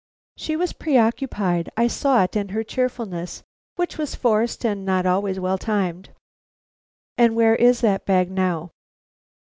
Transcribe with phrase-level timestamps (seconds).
[0.35, 1.69] "She was preoccupied.
[1.77, 3.43] I saw it in her cheerfulness,
[3.75, 6.09] which was forced and not always well timed."
[7.19, 8.71] "And where is that bag now?"